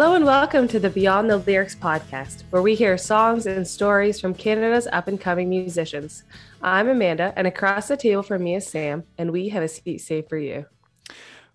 Hello 0.00 0.14
and 0.14 0.24
welcome 0.24 0.66
to 0.68 0.80
the 0.80 0.88
Beyond 0.88 1.28
the 1.28 1.36
Lyrics 1.36 1.76
podcast, 1.76 2.44
where 2.48 2.62
we 2.62 2.74
hear 2.74 2.96
songs 2.96 3.44
and 3.44 3.68
stories 3.68 4.18
from 4.18 4.32
Canada's 4.32 4.88
up 4.92 5.08
and 5.08 5.20
coming 5.20 5.50
musicians. 5.50 6.24
I'm 6.62 6.88
Amanda, 6.88 7.34
and 7.36 7.46
across 7.46 7.88
the 7.88 7.98
table 7.98 8.22
from 8.22 8.42
me 8.42 8.54
is 8.54 8.66
Sam, 8.66 9.04
and 9.18 9.30
we 9.30 9.50
have 9.50 9.62
a 9.62 9.68
seat 9.68 9.98
saved 9.98 10.30
for 10.30 10.38
you. 10.38 10.64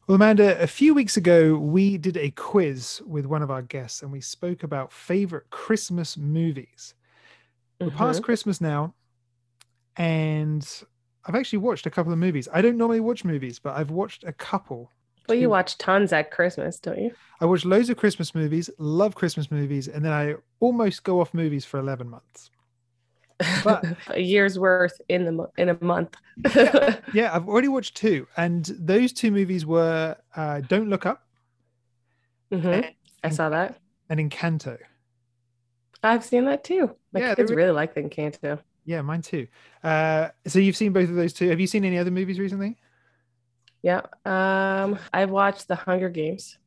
Well, 0.05 0.17
Amanda, 0.17 0.61
a 0.61 0.67
few 0.67 0.93
weeks 0.93 1.17
ago, 1.17 1.57
we 1.57 1.97
did 1.97 2.17
a 2.17 2.29
quiz 2.29 3.01
with 3.07 3.25
one 3.25 3.41
of 3.41 3.49
our 3.49 3.63
guests 3.63 4.03
and 4.03 4.11
we 4.11 4.21
spoke 4.21 4.61
about 4.61 4.93
favorite 4.93 5.49
Christmas 5.49 6.15
movies. 6.15 6.93
We're 7.81 7.87
Mm-hmm. 7.87 7.97
past 7.97 8.21
Christmas 8.21 8.61
now, 8.61 8.93
and 9.97 10.63
I've 11.25 11.33
actually 11.33 11.57
watched 11.57 11.87
a 11.87 11.89
couple 11.89 12.13
of 12.13 12.19
movies. 12.19 12.47
I 12.53 12.61
don't 12.61 12.77
normally 12.77 12.99
watch 12.99 13.25
movies, 13.25 13.57
but 13.57 13.75
I've 13.75 13.89
watched 13.89 14.23
a 14.23 14.33
couple. 14.33 14.91
Well, 15.27 15.37
you 15.37 15.49
watch 15.49 15.77
tons 15.77 16.13
at 16.13 16.31
Christmas, 16.31 16.79
don't 16.79 16.99
you? 16.99 17.11
I 17.41 17.45
watch 17.45 17.65
loads 17.65 17.89
of 17.89 17.97
Christmas 17.97 18.33
movies, 18.35 18.69
love 18.77 19.15
Christmas 19.15 19.49
movies, 19.51 19.87
and 19.87 20.03
then 20.05 20.11
I 20.11 20.35
almost 20.59 21.03
go 21.03 21.19
off 21.21 21.33
movies 21.33 21.65
for 21.65 21.79
11 21.79 22.09
months. 22.09 22.49
But- 23.63 23.85
a 24.09 24.19
year's 24.21 24.57
worth 24.59 24.99
in 25.09 25.25
the 25.25 25.47
in 25.57 25.69
a 25.69 25.77
month. 25.83 26.15
Yeah, 27.13 27.33
I've 27.33 27.47
already 27.47 27.67
watched 27.69 27.95
two, 27.95 28.27
and 28.37 28.65
those 28.79 29.13
two 29.13 29.31
movies 29.31 29.65
were 29.65 30.15
uh, 30.35 30.61
Don't 30.61 30.89
Look 30.89 31.05
Up 31.05 31.21
Mhm. 32.51 32.93
I 33.23 33.29
saw 33.29 33.49
that. 33.49 33.79
and 34.09 34.19
Encanto. 34.19 34.77
I've 36.03 36.23
seen 36.23 36.45
that 36.45 36.63
too. 36.63 36.95
My 37.13 37.19
Yeah, 37.21 37.35
kids 37.35 37.49
re- 37.51 37.57
really 37.57 37.71
like 37.71 37.95
the 37.95 38.01
Encanto. 38.03 38.59
Yeah, 38.85 39.01
mine 39.01 39.21
too. 39.23 39.47
Uh, 39.83 40.29
so 40.45 40.59
you've 40.59 40.75
seen 40.77 40.93
both 40.93 41.09
of 41.09 41.15
those 41.15 41.33
two. 41.33 41.49
Have 41.49 41.59
you 41.59 41.65
seen 41.67 41.83
any 41.83 41.97
other 41.97 42.11
movies 42.11 42.37
recently? 42.37 42.77
Yeah. 43.85 44.01
Um, 44.25 44.97
I 45.13 45.25
watched 45.25 45.67
The 45.67 45.75
Hunger 45.75 46.09
Games 46.09 46.57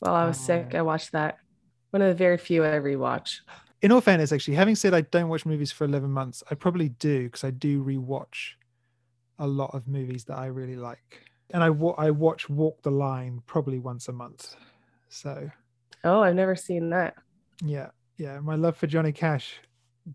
while 0.00 0.12
I 0.14 0.26
was 0.26 0.36
sick. 0.38 0.72
Oh. 0.74 0.78
I 0.78 0.82
watched 0.82 1.12
that. 1.12 1.38
One 1.92 2.02
of 2.02 2.08
the 2.08 2.14
very 2.14 2.36
few 2.36 2.62
I 2.62 2.72
rewatch. 2.72 3.36
In 3.80 3.90
all 3.90 4.02
fairness, 4.02 4.32
actually, 4.32 4.54
having 4.56 4.74
said 4.76 4.92
I 4.92 5.00
don't 5.00 5.30
watch 5.30 5.46
movies 5.46 5.72
for 5.72 5.84
11 5.86 6.10
months, 6.10 6.42
I 6.50 6.54
probably 6.54 6.90
do 6.90 7.24
because 7.24 7.42
I 7.42 7.52
do 7.52 7.82
rewatch 7.82 8.50
a 9.38 9.46
lot 9.46 9.74
of 9.74 9.88
movies 9.88 10.24
that 10.24 10.36
I 10.36 10.46
really 10.46 10.76
like. 10.76 11.22
And 11.54 11.62
I, 11.64 11.70
wa- 11.70 11.94
I 11.96 12.10
watch 12.10 12.50
Walk 12.50 12.82
the 12.82 12.90
Line 12.90 13.40
probably 13.46 13.78
once 13.78 14.08
a 14.08 14.12
month. 14.12 14.54
So, 15.08 15.50
Oh, 16.04 16.20
I've 16.22 16.34
never 16.34 16.54
seen 16.54 16.90
that. 16.90 17.14
yeah, 17.64 17.88
yeah, 18.18 18.40
my 18.40 18.56
love 18.56 18.76
for 18.76 18.86
Johnny 18.86 19.12
Cash 19.12 19.54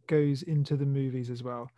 goes 0.06 0.44
into 0.44 0.76
the 0.78 0.86
movies 0.86 1.32
as 1.32 1.42
well. 1.42 1.72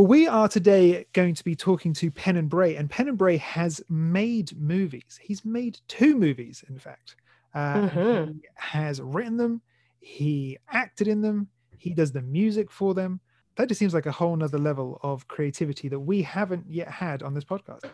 Well, 0.00 0.06
we 0.06 0.26
are 0.26 0.48
today 0.48 1.04
going 1.12 1.34
to 1.34 1.44
be 1.44 1.54
talking 1.54 1.92
to 1.92 2.10
Pennan 2.10 2.48
Brae, 2.48 2.76
and 2.76 2.88
Pennan 2.88 3.16
Brae 3.16 3.36
has 3.36 3.82
made 3.90 4.58
movies. 4.58 5.20
He's 5.20 5.44
made 5.44 5.78
two 5.88 6.16
movies, 6.16 6.64
in 6.70 6.78
fact. 6.78 7.16
Uh, 7.54 7.82
Mhm. 7.82 8.32
He 8.36 8.40
has 8.54 9.02
written 9.02 9.36
them, 9.36 9.60
he 10.00 10.56
acted 10.70 11.06
in 11.06 11.20
them, 11.20 11.48
he 11.76 11.92
does 11.92 12.12
the 12.12 12.22
music 12.22 12.70
for 12.70 12.94
them. 12.94 13.20
That 13.56 13.68
just 13.68 13.78
seems 13.78 13.92
like 13.92 14.06
a 14.06 14.10
whole 14.10 14.34
nother 14.34 14.56
level 14.56 14.98
of 15.02 15.28
creativity 15.28 15.88
that 15.90 16.00
we 16.00 16.22
haven't 16.22 16.64
yet 16.66 16.88
had 16.88 17.22
on 17.22 17.34
this 17.34 17.44
podcast. 17.44 17.84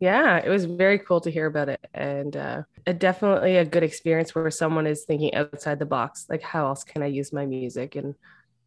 Yeah, 0.00 0.36
it 0.36 0.50
was 0.50 0.66
very 0.66 0.98
cool 0.98 1.22
to 1.22 1.30
hear 1.30 1.46
about 1.46 1.70
it, 1.70 1.80
and 1.94 2.36
uh, 2.36 2.62
a, 2.86 2.92
definitely 2.92 3.56
a 3.56 3.64
good 3.64 3.82
experience 3.82 4.34
where 4.34 4.50
someone 4.50 4.86
is 4.86 5.06
thinking 5.06 5.34
outside 5.34 5.78
the 5.78 5.86
box. 5.86 6.26
Like, 6.28 6.42
how 6.42 6.66
else 6.66 6.84
can 6.84 7.02
I 7.02 7.06
use 7.06 7.32
my 7.32 7.46
music 7.46 7.96
in, 7.96 8.14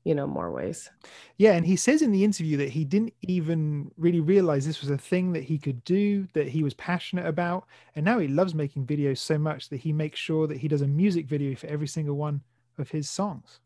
you 0.04 0.16
know, 0.16 0.28
more 0.28 0.52
ways? 0.52 0.90
Yeah, 1.38 1.54
and 1.54 1.66
he 1.66 1.76
says 1.76 2.02
in 2.02 2.12
the 2.12 2.24
interview 2.24 2.58
that 2.58 2.70
he 2.70 2.84
didn't 2.84 3.14
even 3.22 3.92
really 3.98 4.20
realize 4.20 4.66
this 4.66 4.82
was 4.82 4.90
a 4.90 4.98
thing 4.98 5.34
that 5.34 5.44
he 5.44 5.58
could 5.58 5.84
do, 5.84 6.28
that 6.34 6.48
he 6.48 6.64
was 6.64 6.74
passionate 6.74 7.26
about, 7.26 7.66
and 7.96 8.04
now 8.06 8.20
he 8.20 8.28
loves 8.28 8.56
making 8.56 8.86
videos 8.86 9.20
so 9.20 9.38
much 9.38 9.70
that 9.70 9.78
he 9.78 9.94
makes 9.94 10.20
sure 10.20 10.48
that 10.48 10.58
he 10.58 10.68
does 10.68 10.82
a 10.82 10.88
music 10.88 11.28
video 11.28 11.56
for 11.56 11.68
every 11.68 11.88
single 11.88 12.16
one 12.16 12.42
of 12.78 12.90
his 12.90 13.10
songs. 13.10 13.60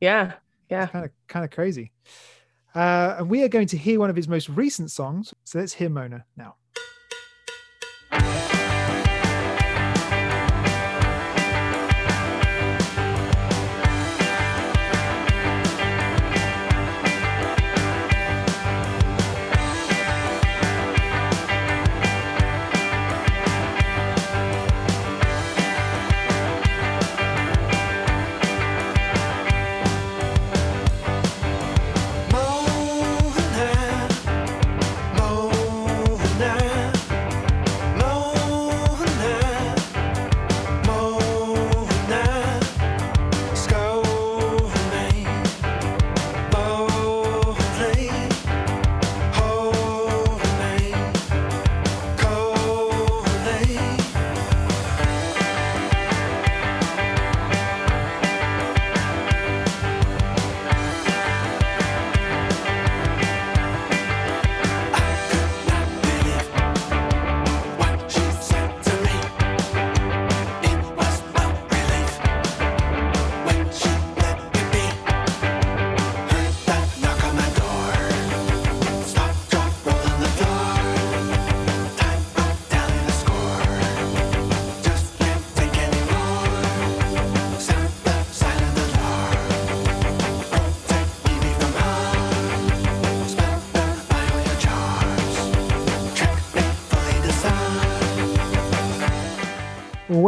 Yeah, 0.00 0.34
yeah. 0.70 0.86
Kind 0.86 1.04
of 1.06 1.10
kind 1.28 1.44
of 1.44 1.50
crazy. 1.50 1.92
Uh, 2.74 3.16
and 3.18 3.30
we 3.30 3.42
are 3.44 3.48
going 3.48 3.68
to 3.68 3.76
hear 3.76 4.00
one 4.00 4.10
of 4.10 4.16
his 4.16 4.28
most 4.28 4.48
recent 4.48 4.90
songs. 4.90 5.32
So 5.44 5.58
let's 5.60 5.72
hear 5.72 5.88
Mona 5.88 6.24
now. 6.36 6.56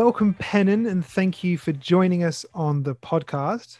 Welcome, 0.06 0.34
Pennan, 0.34 0.87
and 0.87 1.05
thank 1.05 1.43
you 1.43 1.59
for 1.59 1.72
joining 1.72 2.22
us 2.22 2.47
on 2.55 2.84
the 2.84 2.94
podcast. 2.94 3.78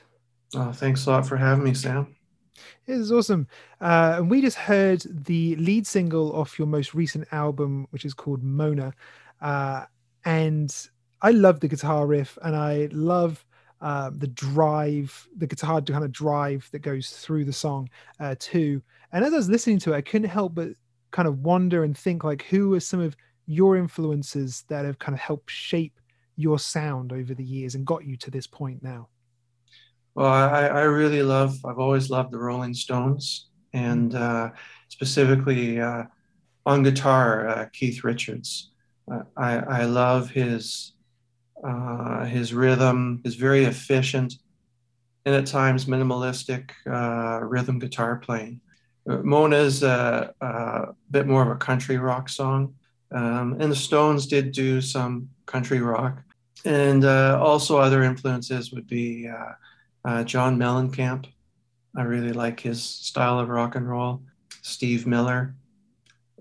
Oh, 0.56 0.72
thanks 0.72 1.06
a 1.06 1.10
lot 1.10 1.25
for 1.25 1.37
having 1.37 1.62
me, 1.62 1.72
Sam. 1.72 2.16
This 2.84 2.98
is 2.98 3.12
awesome. 3.12 3.47
Uh, 3.81 4.16
and 4.16 4.28
we 4.28 4.42
just 4.42 4.56
heard 4.56 5.04
the 5.09 5.54
lead 5.54 5.87
single 5.87 6.34
off 6.34 6.59
your 6.59 6.66
most 6.66 6.94
recent 6.94 7.28
album, 7.31 7.87
which 7.91 8.04
is 8.04 8.12
called 8.12 8.42
Mona. 8.42 8.92
Uh, 9.41 9.84
and 10.25 10.76
I 11.22 11.31
love 11.31 11.60
the 11.60 11.69
guitar 11.69 12.09
riff 12.09 12.37
and 12.43 12.56
I 12.56 12.88
love 12.91 13.47
uh, 13.81 14.10
the 14.12 14.26
drive, 14.26 15.28
the 15.37 15.47
guitar 15.47 15.81
kind 15.81 16.03
of 16.03 16.10
drive 16.10 16.69
that 16.72 16.81
goes 16.81 17.11
through 17.11 17.44
the 17.44 17.52
song 17.52 17.88
uh, 18.19 18.34
too. 18.40 18.82
And 19.12 19.25
as 19.25 19.32
I 19.32 19.37
was 19.37 19.49
listening 19.49 19.78
to 19.78 19.93
it, 19.93 19.99
I 19.99 20.00
couldn't 20.00 20.28
help 20.28 20.56
but 20.56 20.70
kind 21.12 21.28
of 21.28 21.44
wonder 21.44 21.84
and 21.84 21.96
think 21.96 22.25
like, 22.25 22.43
who 22.43 22.75
are 22.75 22.81
some 22.81 22.99
of 22.99 23.17
your 23.46 23.76
influences 23.76 24.64
that 24.67 24.84
have 24.84 24.99
kind 24.99 25.14
of 25.14 25.20
helped 25.20 25.52
shape 25.52 26.00
your 26.37 26.59
sound 26.59 27.12
over 27.12 27.35
the 27.35 27.44
years 27.44 27.75
and 27.75 27.87
got 27.87 28.05
you 28.05 28.17
to 28.19 28.31
this 28.31 28.47
point 28.47 28.83
now? 28.83 29.09
Well, 30.15 30.27
I, 30.27 30.67
I 30.67 30.83
really 30.83 31.23
love, 31.23 31.59
I've 31.65 31.79
always 31.79 32.09
loved 32.09 32.33
the 32.33 32.38
Rolling 32.38 32.75
Stones 32.75 33.49
and 33.73 34.15
uh, 34.15 34.50
specifically 34.88 35.81
uh, 35.81 36.05
on 36.65 36.83
guitar, 36.83 37.49
uh, 37.49 37.67
Keith 37.73 38.05
Richards. 38.05 38.71
Uh, 39.11 39.23
I, 39.37 39.56
I 39.59 39.85
love 39.85 40.31
his, 40.31 40.93
uh, 41.62 42.25
his 42.25 42.55
rhythm, 42.55 43.21
his 43.25 43.35
very 43.35 43.65
efficient 43.65 44.35
and 45.25 45.35
at 45.35 45.47
times 45.47 45.87
minimalistic 45.87 46.71
uh, 46.87 47.44
rhythm 47.44 47.79
guitar 47.79 48.17
playing. 48.17 48.61
Mona's 49.06 49.83
a, 49.83 50.35
a 50.41 50.87
bit 51.11 51.27
more 51.27 51.43
of 51.43 51.49
a 51.49 51.56
country 51.56 51.97
rock 51.97 52.29
song. 52.29 52.75
Um, 53.16 53.56
and 53.60 53.72
the 53.72 53.76
Stones 53.76 54.26
did 54.26 54.52
do 54.52 54.80
some 54.80 55.28
country 55.46 55.80
rock. 55.80 56.22
And 56.64 57.04
uh, 57.04 57.40
also, 57.40 57.78
other 57.78 58.02
influences 58.02 58.72
would 58.72 58.86
be 58.86 59.28
uh, 59.28 59.52
uh, 60.08 60.24
John 60.24 60.58
Mellencamp. 60.58 61.26
I 61.96 62.02
really 62.02 62.32
like 62.32 62.60
his 62.60 62.82
style 62.82 63.38
of 63.38 63.48
rock 63.48 63.74
and 63.74 63.88
roll. 63.88 64.20
Steve 64.66 65.06
Miller, 65.06 65.54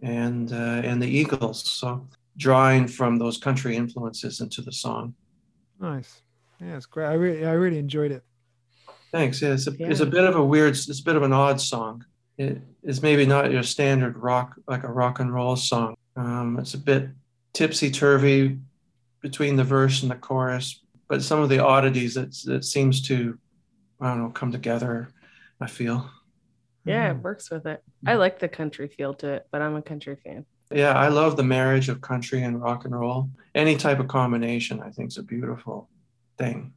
and 0.01 0.51
uh, 0.51 0.81
and 0.83 0.99
the 0.99 1.07
Eagles. 1.07 1.63
So 1.69 2.07
drawing 2.37 2.87
from 2.87 3.19
those 3.19 3.37
country 3.37 3.75
influences 3.75 4.41
into 4.41 4.61
the 4.63 4.71
song. 4.71 5.13
Nice. 5.79 6.21
Yeah, 6.59 6.75
it's 6.75 6.87
great. 6.87 7.05
I 7.05 7.13
really, 7.13 7.45
I 7.45 7.51
really 7.51 7.77
enjoyed 7.77 8.11
it. 8.11 8.23
Thanks. 9.11 9.41
Yeah, 9.41 9.53
it's 9.53 9.67
a, 9.67 9.75
it's 9.79 9.99
a 9.99 10.05
bit 10.05 10.23
of 10.23 10.35
a 10.35 10.43
weird, 10.43 10.71
it's 10.71 10.99
a 10.99 11.03
bit 11.03 11.15
of 11.15 11.23
an 11.23 11.33
odd 11.33 11.61
song. 11.61 12.03
It 12.37 12.61
is 12.83 13.01
maybe 13.01 13.25
not 13.25 13.51
your 13.51 13.63
standard 13.63 14.17
rock, 14.17 14.55
like 14.67 14.83
a 14.83 14.91
rock 14.91 15.19
and 15.19 15.33
roll 15.33 15.55
song. 15.55 15.95
Um, 16.15 16.57
it's 16.59 16.73
a 16.73 16.77
bit 16.77 17.09
tipsy 17.53 17.91
turvy 17.91 18.59
between 19.21 19.55
the 19.55 19.63
verse 19.63 20.01
and 20.01 20.11
the 20.11 20.15
chorus, 20.15 20.81
but 21.07 21.21
some 21.21 21.39
of 21.41 21.49
the 21.49 21.59
oddities 21.59 22.13
that 22.15 22.33
that 22.45 22.63
seems 22.63 23.01
to, 23.07 23.37
I 23.99 24.09
don't 24.09 24.23
know, 24.23 24.29
come 24.29 24.51
together. 24.51 25.09
I 25.59 25.67
feel. 25.67 26.09
Yeah, 26.83 27.09
Mm. 27.13 27.17
it 27.17 27.23
works 27.23 27.49
with 27.49 27.65
it. 27.65 27.81
I 28.05 28.15
like 28.15 28.39
the 28.39 28.49
country 28.49 28.87
feel 28.89 29.13
to 29.15 29.29
it, 29.35 29.47
but 29.51 29.61
I'm 29.61 29.75
a 29.75 29.81
country 29.81 30.15
fan. 30.23 30.45
Yeah, 30.71 30.93
I 30.93 31.07
love 31.07 31.37
the 31.37 31.43
marriage 31.43 31.89
of 31.89 32.01
country 32.01 32.43
and 32.43 32.61
rock 32.61 32.85
and 32.85 32.93
roll. 32.99 33.29
Any 33.55 33.75
type 33.77 33.99
of 33.99 34.07
combination, 34.07 34.81
I 34.81 34.89
think, 34.91 35.09
is 35.11 35.17
a 35.17 35.23
beautiful 35.23 35.89
thing. 36.37 36.73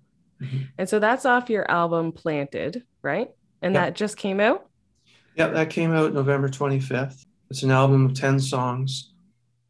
And 0.79 0.89
so 0.89 0.99
that's 1.01 1.27
off 1.27 1.51
your 1.51 1.69
album 1.71 2.13
Planted, 2.13 2.85
right? 3.03 3.31
And 3.61 3.75
Yeah. 3.75 3.87
that 3.87 3.97
just 3.97 4.17
came 4.17 4.39
out? 4.41 4.69
Yeah, 5.35 5.49
that 5.49 5.71
came 5.71 5.93
out 5.93 6.15
November 6.15 6.49
25th. 6.49 7.25
It's 7.51 7.65
an 7.65 7.71
album 7.73 8.07
of 8.07 8.15
10 8.15 8.39
songs. 8.39 9.13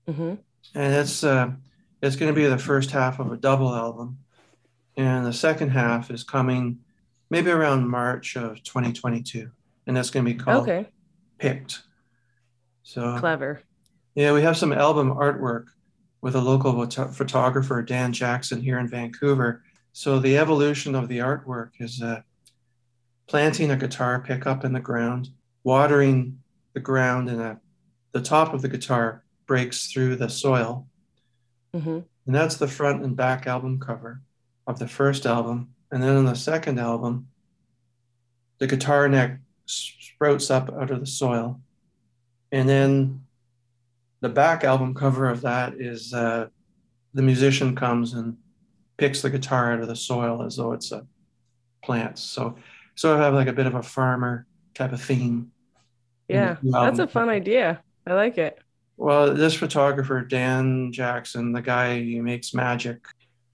Hmm 0.09 0.35
and 0.75 0.95
it's 0.95 1.25
uh, 1.25 1.51
it's 2.03 2.17
going 2.17 2.33
to 2.33 2.39
be 2.39 2.47
the 2.47 2.59
first 2.59 2.91
half 2.91 3.19
of 3.19 3.33
a 3.33 3.37
double 3.37 3.75
album, 3.75 4.19
and 4.97 5.25
the 5.25 5.33
second 5.33 5.71
half 5.71 6.11
is 6.11 6.23
coming 6.25 6.81
maybe 7.31 7.51
around 7.51 7.89
March 7.89 8.37
of 8.37 8.63
2022, 8.63 9.51
and 9.87 9.97
that's 9.97 10.11
going 10.11 10.25
to 10.25 10.33
be 10.33 10.39
called 10.39 10.65
Okay, 10.69 10.89
Picked. 11.39 11.83
So 12.83 13.19
clever. 13.19 13.63
yeah, 14.15 14.33
we 14.33 14.43
have 14.43 14.57
some 14.57 14.73
album 14.73 15.15
artwork 15.15 15.67
with 16.21 16.35
a 16.35 16.41
local 16.41 16.73
photo- 16.73 17.09
photographer 17.13 17.83
Dan 17.83 18.13
Jackson 18.13 18.61
here 18.61 18.79
in 18.79 18.89
Vancouver. 18.89 19.63
So 19.93 20.19
the 20.19 20.39
evolution 20.39 20.95
of 20.95 21.09
the 21.09 21.19
artwork 21.19 21.71
is 21.81 22.03
uh, 22.03 22.23
planting 23.27 23.71
a 23.71 23.77
guitar 23.77 24.21
pickup 24.21 24.65
in 24.65 24.73
the 24.73 24.81
ground, 24.81 25.31
watering 25.65 26.39
the 26.75 26.81
ground, 26.81 27.29
and 27.29 27.41
a, 27.41 27.61
the 28.13 28.23
top 28.23 28.55
of 28.55 28.63
the 28.63 28.69
guitar 28.69 29.23
breaks 29.49 29.91
through 29.91 30.15
the 30.15 30.29
soil 30.29 30.87
hmm 31.75 32.01
and 32.29 32.35
that's 32.35 32.57
the 32.57 32.69
front 32.69 33.03
and 33.03 33.17
back 33.17 33.47
album 33.47 33.81
cover 33.81 34.21
of 34.67 34.79
the 34.79 34.87
first 34.87 35.25
album. 35.25 35.71
And 35.91 36.03
then 36.03 36.15
on 36.15 36.27
the 36.27 36.35
second 36.35 36.79
album, 36.79 37.29
the 38.59 38.67
guitar 38.67 39.09
neck 39.09 39.39
sprouts 39.65 40.51
up 40.51 40.71
out 40.71 40.91
of 40.91 41.01
the 41.01 41.07
soil. 41.07 41.59
And 42.53 42.69
then 42.69 43.23
the 44.21 44.29
back 44.29 44.63
album 44.63 44.93
cover 44.93 45.27
of 45.27 45.41
that 45.41 45.81
is 45.81 46.13
uh, 46.13 46.49
the 47.15 47.23
musician 47.23 47.75
comes 47.75 48.13
and 48.13 48.37
picks 48.99 49.23
the 49.23 49.31
guitar 49.31 49.73
out 49.73 49.81
of 49.81 49.89
the 49.89 49.97
soil 49.97 50.43
as 50.43 50.57
though 50.57 50.73
it's 50.73 50.93
a 50.93 51.07
plant. 51.83 52.19
So 52.19 52.57
sort 52.95 53.17
of 53.17 53.23
have 53.23 53.33
like 53.33 53.49
a 53.49 53.55
bit 53.55 53.67
of 53.67 53.75
a 53.75 53.83
farmer 53.83 54.47
type 54.75 54.93
of 54.93 55.01
theme. 55.01 55.51
Yeah, 56.29 56.57
that's 56.63 56.99
a 56.99 57.09
fun 57.09 57.31
idea. 57.31 57.83
I 58.07 58.13
like 58.13 58.37
it. 58.37 58.59
Well, 58.99 59.33
this 59.33 59.55
photographer, 59.55 60.21
Dan 60.23 60.93
Jackson, 60.93 61.53
the 61.53 61.63
guy 61.63 62.03
who 62.03 62.23
makes 62.23 62.53
magic, 62.53 63.07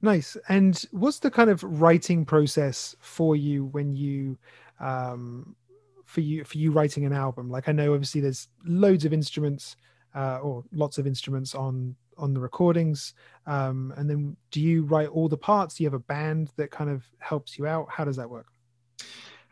Nice. 0.05 0.37
And 0.51 0.85
what's 0.91 1.19
the 1.19 1.31
kind 1.31 1.49
of 1.49 1.65
writing 1.65 2.27
process 2.27 2.95
for 3.01 3.37
you 3.37 3.65
when 3.65 3.97
you 3.97 4.37
um 4.79 5.57
for 6.05 6.21
you 6.21 6.45
for 6.45 6.59
you 6.59 6.73
writing 6.73 7.07
an 7.07 7.15
album? 7.15 7.49
Like 7.49 7.71
I 7.71 7.73
know 7.73 7.95
obviously 7.95 8.21
there's 8.21 8.49
loads 8.67 9.07
of 9.07 9.15
instruments 9.15 9.77
uh 10.15 10.41
or 10.43 10.63
lots 10.73 10.99
of 10.99 11.07
instruments 11.07 11.55
on 11.55 11.97
on 12.19 12.35
the 12.35 12.41
recordings. 12.41 13.15
Um 13.47 13.95
and 13.97 14.09
then 14.11 14.37
do 14.51 14.61
you 14.61 14.85
write 14.85 15.09
all 15.09 15.27
the 15.27 15.39
parts? 15.39 15.77
Do 15.77 15.85
you 15.85 15.87
have 15.87 15.95
a 15.95 16.05
band 16.05 16.51
that 16.57 16.71
kind 16.71 16.91
of 16.91 17.03
helps 17.19 17.57
you 17.57 17.67
out? 17.67 17.87
How 17.89 18.05
does 18.05 18.17
that 18.17 18.29
work? 18.29 18.49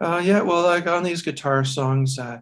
Uh, 0.02 0.20
yeah, 0.22 0.42
well, 0.42 0.64
like 0.64 0.86
on 0.86 1.02
these 1.02 1.22
guitar 1.22 1.64
songs, 1.64 2.18
uh, 2.18 2.40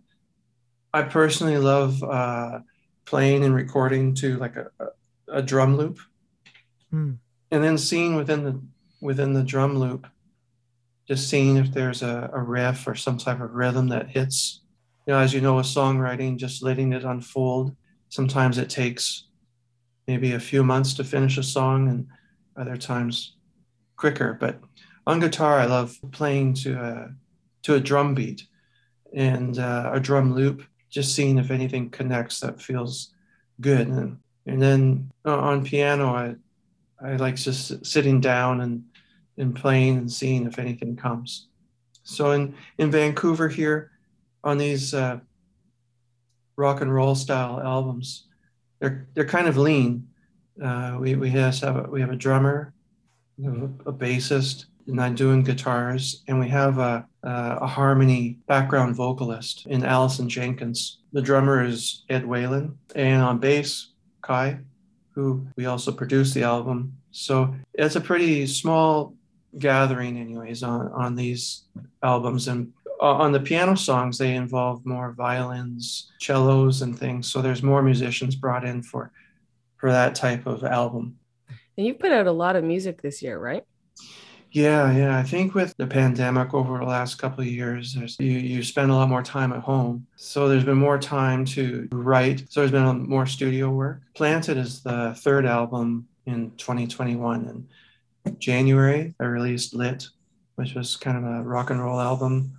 I 0.94 1.02
personally 1.02 1.58
love 1.58 2.02
uh, 2.02 2.61
playing 3.10 3.44
and 3.44 3.54
recording 3.54 4.14
to 4.14 4.36
like 4.38 4.54
a, 4.56 4.70
a, 4.78 5.38
a 5.38 5.42
drum 5.42 5.76
loop, 5.76 5.98
Hmm. 6.90 7.14
and 7.50 7.62
then 7.64 7.76
seeing 7.78 8.14
within 8.16 8.44
the 8.44 8.60
within 9.00 9.32
the 9.32 9.42
drum 9.42 9.76
loop, 9.78 10.06
just 11.08 11.28
seeing 11.28 11.56
if 11.56 11.72
there's 11.72 12.02
a, 12.02 12.30
a 12.32 12.40
riff 12.40 12.86
or 12.86 12.94
some 12.94 13.18
type 13.18 13.40
of 13.40 13.52
rhythm 13.52 13.88
that 13.88 14.10
hits. 14.10 14.62
You 15.06 15.14
know, 15.14 15.20
as 15.20 15.34
you 15.34 15.40
know, 15.40 15.56
with 15.56 15.66
songwriting, 15.66 16.36
just 16.36 16.62
letting 16.62 16.92
it 16.92 17.04
unfold. 17.04 17.74
Sometimes 18.10 18.58
it 18.58 18.70
takes 18.70 19.26
maybe 20.06 20.32
a 20.32 20.40
few 20.50 20.62
months 20.62 20.94
to 20.94 21.04
finish 21.04 21.38
a 21.38 21.42
song, 21.42 21.88
and 21.88 22.06
other 22.56 22.76
times 22.76 23.36
quicker. 23.96 24.36
But 24.38 24.60
on 25.06 25.20
guitar, 25.20 25.58
I 25.58 25.66
love 25.66 25.98
playing 26.12 26.54
to 26.62 26.70
a 26.74 27.14
to 27.62 27.74
a 27.74 27.80
drum 27.80 28.14
beat 28.14 28.46
and 29.14 29.58
uh, 29.58 29.90
a 29.94 30.00
drum 30.00 30.34
loop, 30.34 30.62
just 30.90 31.14
seeing 31.14 31.38
if 31.38 31.50
anything 31.50 31.88
connects 31.90 32.40
that 32.40 32.60
feels 32.60 33.14
good. 33.60 33.87
And, 33.88 34.19
and 34.46 34.60
then 34.60 35.10
uh, 35.25 35.38
on 35.38 35.64
piano, 35.64 36.08
I, 36.08 36.34
I 37.02 37.16
like 37.16 37.37
just 37.37 37.87
sitting 37.87 38.20
down 38.20 38.60
and, 38.60 38.84
and 39.38 39.54
playing 39.54 39.96
and 39.96 40.12
seeing 40.12 40.46
if 40.46 40.58
anything 40.58 40.96
comes. 40.96 41.46
So 42.02 42.32
in, 42.32 42.54
in 42.78 42.90
Vancouver 42.90 43.48
here, 43.48 43.92
on 44.42 44.58
these 44.58 44.94
uh, 44.94 45.20
rock 46.56 46.81
and 46.81 46.92
roll 46.92 47.14
style 47.14 47.60
albums, 47.60 48.26
they're, 48.81 49.06
they're 49.14 49.25
kind 49.26 49.46
of 49.46 49.56
lean. 49.56 50.08
Uh, 50.62 50.96
we, 50.98 51.14
we, 51.14 51.31
have 51.31 51.88
we 51.90 52.00
have 52.00 52.10
a 52.10 52.16
drummer, 52.16 52.72
a 53.38 53.92
bassist, 53.92 54.66
and 54.86 55.00
I'm 55.00 55.14
doing 55.14 55.42
guitars, 55.42 56.22
and 56.28 56.38
we 56.38 56.48
have 56.48 56.78
a, 56.78 57.06
a, 57.22 57.66
harmony 57.66 58.38
background 58.46 58.96
vocalist 58.96 59.66
in 59.66 59.84
Allison 59.84 60.28
Jenkins. 60.28 60.98
The 61.12 61.22
drummer 61.22 61.64
is 61.64 62.04
Ed 62.08 62.26
Whalen, 62.26 62.78
and 62.94 63.22
on 63.22 63.38
bass, 63.38 63.88
Kai, 64.22 64.58
who 65.12 65.46
we 65.56 65.66
also 65.66 65.92
produced 65.92 66.34
the 66.34 66.42
album. 66.42 66.96
So 67.10 67.54
it's 67.74 67.96
a 67.96 68.00
pretty 68.00 68.46
small 68.46 69.14
gathering, 69.58 70.18
anyways, 70.18 70.62
on, 70.62 70.88
on 70.92 71.14
these 71.14 71.64
albums. 72.02 72.48
And 72.48 72.72
on 73.00 73.32
the 73.32 73.40
piano 73.40 73.76
songs, 73.76 74.18
they 74.18 74.34
involve 74.34 74.84
more 74.84 75.12
violins, 75.12 76.12
cellos, 76.20 76.82
and 76.82 76.99
things. 76.99 77.30
So 77.30 77.42
there's 77.42 77.62
more 77.62 77.82
musicians 77.82 78.37
brought 78.37 78.64
in 78.64 78.82
for 78.82 79.12
for 79.80 79.90
that 79.90 80.14
type 80.14 80.46
of 80.46 80.62
album. 80.62 81.16
And 81.76 81.87
you've 81.87 81.99
put 81.99 82.12
out 82.12 82.26
a 82.26 82.32
lot 82.32 82.54
of 82.54 82.62
music 82.62 83.00
this 83.00 83.22
year, 83.22 83.38
right? 83.38 83.64
Yeah, 84.52 84.90
yeah. 84.90 85.16
I 85.16 85.23
think 85.23 85.54
with 85.54 85.76
the 85.76 85.87
pandemic 85.87 86.54
over 86.54 86.78
the 86.78 86.85
last 86.85 87.16
couple 87.16 87.42
of 87.42 87.47
years, 87.47 87.95
there's, 87.95 88.16
you 88.19 88.30
you 88.30 88.62
spend 88.64 88.90
a 88.90 88.95
lot 88.95 89.09
more 89.09 89.23
time 89.23 89.52
at 89.52 89.61
home, 89.61 90.07
so 90.16 90.49
there's 90.49 90.64
been 90.64 90.78
more 90.78 90.99
time 90.99 91.45
to 91.47 91.88
write. 91.92 92.47
So 92.50 92.61
there's 92.61 92.73
been 92.73 93.09
more 93.09 93.26
studio 93.26 93.71
work. 93.71 94.02
Planted 94.14 94.57
is 94.57 94.83
the 94.83 95.14
third 95.19 95.47
album 95.47 96.09
in 96.26 96.50
2021. 96.57 97.69
In 98.26 98.38
January, 98.40 99.14
I 99.21 99.25
released 99.25 99.73
Lit, 99.73 100.09
which 100.57 100.75
was 100.75 100.97
kind 100.97 101.16
of 101.16 101.25
a 101.25 101.42
rock 101.42 101.71
and 101.71 101.83
roll 101.83 102.00
album, 102.00 102.52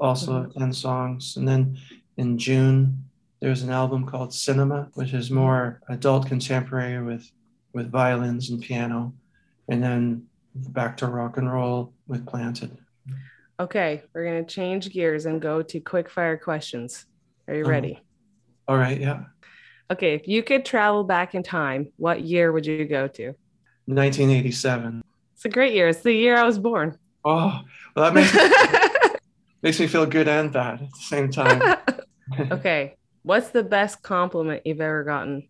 also 0.00 0.44
mm-hmm. 0.44 0.58
10 0.58 0.72
songs. 0.72 1.36
And 1.36 1.46
then 1.46 1.78
in 2.16 2.38
June, 2.38 3.04
there's 3.40 3.62
an 3.62 3.70
album 3.70 4.04
called 4.04 4.34
Cinema, 4.34 4.88
which 4.94 5.14
is 5.14 5.30
more 5.30 5.80
adult 5.88 6.26
contemporary 6.26 7.02
with 7.02 7.30
with 7.72 7.90
violins 7.90 8.50
and 8.50 8.60
piano. 8.60 9.12
And 9.68 9.82
then 9.82 10.26
back 10.56 10.96
to 10.98 11.06
rock 11.06 11.36
and 11.36 11.50
roll 11.52 11.92
with 12.06 12.26
Planted. 12.26 12.76
Okay, 13.58 14.02
we're 14.14 14.24
going 14.24 14.44
to 14.44 14.54
change 14.54 14.90
gears 14.90 15.26
and 15.26 15.40
go 15.40 15.62
to 15.62 15.80
quick 15.80 16.10
fire 16.10 16.36
questions. 16.36 17.06
Are 17.48 17.54
you 17.54 17.64
Oh. 17.64 17.68
ready? 17.68 18.00
All 18.68 18.76
right, 18.76 19.00
yeah. 19.00 19.24
Okay, 19.90 20.14
if 20.14 20.26
you 20.26 20.42
could 20.42 20.64
travel 20.64 21.04
back 21.04 21.34
in 21.34 21.42
time, 21.42 21.92
what 21.96 22.22
year 22.22 22.52
would 22.52 22.66
you 22.66 22.84
go 22.84 23.06
to? 23.08 23.34
1987. 23.86 25.02
It's 25.34 25.44
a 25.44 25.48
great 25.48 25.72
year. 25.74 25.88
It's 25.88 26.02
the 26.02 26.12
year 26.12 26.36
I 26.36 26.42
was 26.44 26.58
born. 26.58 26.98
Oh, 27.24 27.60
well, 27.94 28.12
that 28.12 28.14
makes 28.14 28.34
me, 28.34 29.18
makes 29.62 29.80
me 29.80 29.86
feel 29.86 30.06
good 30.06 30.28
and 30.28 30.52
bad 30.52 30.82
at 30.82 30.90
the 30.90 30.98
same 31.00 31.30
time. 31.30 31.76
okay, 32.50 32.96
what's 33.22 33.50
the 33.50 33.62
best 33.62 34.02
compliment 34.02 34.62
you've 34.64 34.80
ever 34.80 35.04
gotten? 35.04 35.48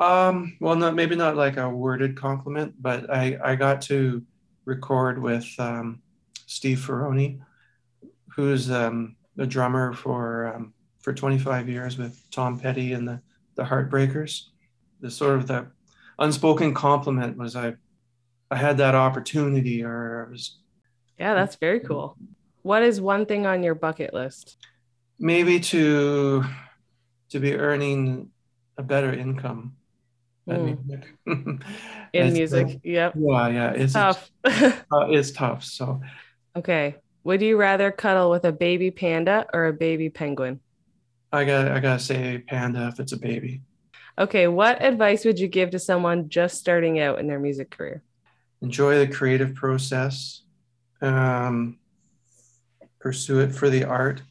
Um, 0.00 0.56
well, 0.60 0.76
not 0.76 0.94
maybe 0.94 1.16
not 1.16 1.36
like 1.36 1.56
a 1.56 1.68
worded 1.68 2.16
compliment, 2.16 2.74
but 2.80 3.10
I, 3.10 3.38
I 3.42 3.56
got 3.56 3.82
to 3.82 4.22
record 4.64 5.20
with 5.20 5.46
um, 5.58 6.02
Steve 6.46 6.78
Ferrone, 6.78 7.40
who's 8.34 8.70
um, 8.70 9.16
the 9.36 9.46
drummer 9.46 9.92
for 9.92 10.54
um, 10.54 10.74
for 11.00 11.12
25 11.12 11.68
years 11.68 11.98
with 11.98 12.20
Tom 12.30 12.58
Petty 12.58 12.92
and 12.92 13.08
the 13.08 13.20
the 13.56 13.64
Heartbreakers. 13.64 14.44
The 15.00 15.10
sort 15.10 15.36
of 15.36 15.46
the 15.48 15.66
unspoken 16.18 16.74
compliment 16.74 17.36
was 17.36 17.56
I 17.56 17.74
I 18.50 18.56
had 18.56 18.78
that 18.78 18.94
opportunity, 18.94 19.82
or 19.84 20.26
I 20.26 20.30
was 20.30 20.58
Yeah, 21.18 21.34
that's 21.34 21.56
very 21.56 21.80
cool. 21.80 22.16
What 22.62 22.82
is 22.82 23.00
one 23.00 23.26
thing 23.26 23.46
on 23.46 23.62
your 23.62 23.74
bucket 23.74 24.14
list? 24.14 24.58
maybe 25.18 25.60
to 25.60 26.44
to 27.30 27.40
be 27.40 27.54
earning 27.54 28.30
a 28.76 28.82
better 28.82 29.12
income 29.12 29.76
Mm. 30.48 30.84
music. 30.86 31.08
In 31.26 31.60
It's, 32.12 32.30
uh, 32.30 32.32
music. 32.32 32.80
Yep. 32.82 33.14
yeah, 33.16 33.48
yeah, 33.48 33.70
it's 33.72 33.92
Tough. 33.92 34.30
uh, 34.44 35.06
it's 35.10 35.30
tough. 35.30 35.64
So 35.64 36.00
okay. 36.56 36.96
Would 37.24 37.42
you 37.42 37.56
rather 37.58 37.90
cuddle 37.90 38.30
with 38.30 38.44
a 38.44 38.52
baby 38.52 38.90
panda 38.90 39.46
or 39.52 39.66
a 39.66 39.72
baby 39.72 40.08
penguin? 40.08 40.60
I 41.32 41.44
got 41.44 41.68
I 41.68 41.80
gotta 41.80 42.00
say 42.00 42.38
panda 42.38 42.88
if 42.88 43.00
it's 43.00 43.12
a 43.12 43.18
baby. 43.18 43.60
Okay. 44.18 44.48
What 44.48 44.82
advice 44.82 45.24
would 45.24 45.38
you 45.38 45.48
give 45.48 45.70
to 45.70 45.78
someone 45.78 46.28
just 46.28 46.58
starting 46.58 46.98
out 46.98 47.18
in 47.18 47.26
their 47.26 47.38
music 47.38 47.70
career? 47.70 48.02
Enjoy 48.62 48.98
the 48.98 49.12
creative 49.12 49.54
process. 49.54 50.42
Um, 51.02 51.78
pursue 52.98 53.40
it 53.40 53.54
for 53.54 53.68
the 53.68 53.84
art. 53.84 54.22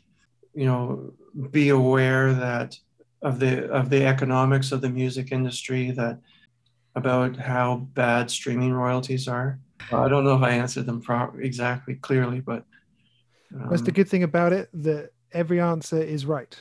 You 0.53 0.65
know, 0.65 1.13
be 1.51 1.69
aware 1.69 2.33
that 2.33 2.77
of 3.21 3.39
the 3.39 3.69
of 3.71 3.89
the 3.89 4.05
economics 4.05 4.71
of 4.71 4.81
the 4.81 4.89
music 4.89 5.31
industry 5.31 5.91
that 5.91 6.19
about 6.95 7.36
how 7.38 7.88
bad 7.93 8.29
streaming 8.29 8.74
royalties 8.74 9.27
are. 9.27 9.59
I 9.91 10.07
don't 10.09 10.24
know 10.24 10.36
if 10.36 10.41
I 10.41 10.51
answered 10.51 10.86
them 10.86 11.01
pro- 11.01 11.33
exactly 11.39 11.95
clearly, 11.95 12.41
but 12.41 12.65
That's 13.69 13.83
the 13.83 13.91
um, 13.91 13.93
good 13.93 14.09
thing 14.09 14.24
about 14.24 14.51
it 14.51 14.69
that 14.74 15.12
every 15.31 15.62
answer 15.62 16.01
is 16.01 16.25
right, 16.25 16.59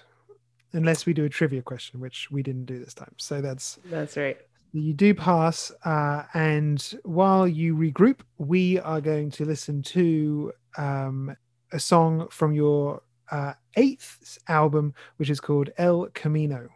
unless 0.72 1.06
we 1.06 1.12
do 1.12 1.24
a 1.24 1.28
trivia 1.28 1.62
question, 1.62 2.00
which 2.00 2.30
we 2.30 2.42
didn't 2.42 2.66
do 2.66 2.78
this 2.78 2.94
time. 2.94 3.14
So 3.16 3.40
that's 3.40 3.78
That's 3.86 4.16
right. 4.16 4.36
you 4.72 4.92
do 4.92 5.14
pass. 5.14 5.72
Uh, 5.84 6.24
and 6.34 6.94
while 7.04 7.48
you 7.48 7.74
regroup, 7.74 8.20
we 8.38 8.78
are 8.80 9.00
going 9.00 9.30
to 9.32 9.44
listen 9.44 9.82
to 9.82 10.52
um, 10.76 11.34
a 11.72 11.80
song 11.80 12.28
from 12.30 12.52
your 12.52 13.02
uh, 13.30 13.54
eighth 13.76 14.38
album, 14.48 14.94
which 15.16 15.30
is 15.30 15.40
called 15.40 15.70
El 15.78 16.08
Camino. 16.14 16.68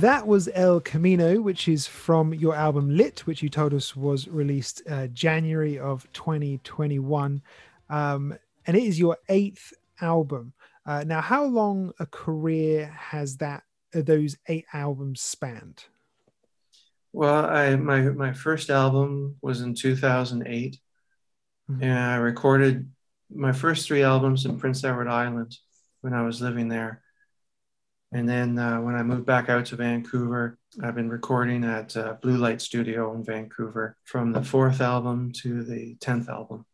That 0.00 0.26
was 0.26 0.48
El 0.52 0.80
Camino, 0.80 1.40
which 1.40 1.68
is 1.68 1.86
from 1.86 2.34
your 2.34 2.54
album 2.54 2.96
Lit, 2.96 3.26
which 3.26 3.42
you 3.42 3.48
told 3.48 3.72
us 3.72 3.96
was 3.96 4.28
released 4.28 4.82
uh, 4.90 5.06
January 5.06 5.78
of 5.78 6.06
2021. 6.12 7.42
Um, 7.88 8.36
and 8.66 8.76
it 8.76 8.82
is 8.82 8.98
your 8.98 9.16
eighth 9.28 9.72
album. 10.00 10.52
Uh, 10.84 11.04
now, 11.06 11.20
how 11.20 11.44
long 11.44 11.92
a 11.98 12.06
career 12.06 12.86
has 12.86 13.38
that 13.38 13.62
uh, 13.94 14.02
those 14.02 14.36
eight 14.48 14.66
albums 14.74 15.22
spanned? 15.22 15.84
Well, 17.16 17.46
I 17.46 17.76
my 17.76 18.02
my 18.02 18.34
first 18.34 18.68
album 18.68 19.36
was 19.40 19.62
in 19.62 19.72
2008, 19.74 20.78
Mhm. 21.70 21.82
and 21.82 21.98
I 21.98 22.16
recorded 22.16 22.90
my 23.30 23.52
first 23.52 23.86
three 23.86 24.02
albums 24.02 24.44
in 24.44 24.58
Prince 24.60 24.84
Edward 24.84 25.08
Island 25.08 25.56
when 26.02 26.12
I 26.12 26.22
was 26.22 26.42
living 26.42 26.68
there. 26.68 27.02
And 28.12 28.28
then 28.28 28.58
uh, 28.58 28.82
when 28.82 28.94
I 28.96 29.02
moved 29.02 29.24
back 29.24 29.48
out 29.48 29.64
to 29.66 29.76
Vancouver, 29.76 30.58
I've 30.82 30.94
been 30.94 31.08
recording 31.08 31.64
at 31.64 31.96
uh, 31.96 32.16
Blue 32.20 32.36
Light 32.36 32.60
Studio 32.60 33.14
in 33.14 33.24
Vancouver 33.24 33.96
from 34.04 34.32
the 34.32 34.42
fourth 34.44 34.82
album 34.82 35.32
to 35.40 35.64
the 35.64 35.94
tenth 35.96 36.28
album. 36.28 36.66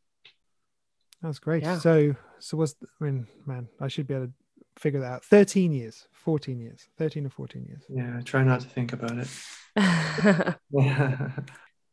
That's 1.22 1.38
great. 1.38 1.62
Yeah. 1.62 1.78
So, 1.78 2.16
so 2.40 2.56
what's 2.56 2.74
I 3.00 3.04
mean, 3.04 3.28
man, 3.46 3.68
I 3.80 3.86
should 3.86 4.08
be 4.08 4.14
able 4.14 4.26
to 4.26 4.32
figure 4.76 4.98
that 5.00 5.12
out. 5.12 5.24
13 5.24 5.72
years, 5.72 6.08
14 6.24 6.60
years, 6.60 6.86
13 6.98 7.26
or 7.26 7.30
14 7.30 7.64
years. 7.64 7.82
Yeah, 7.88 8.18
I 8.18 8.22
try 8.22 8.42
not 8.42 8.60
to 8.60 8.68
think 8.68 8.92
about 8.92 9.18
it. 9.18 9.28